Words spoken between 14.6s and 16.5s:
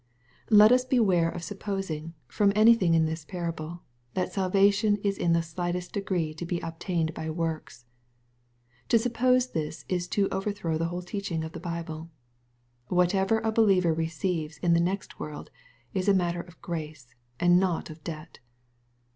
in the next world, is a matter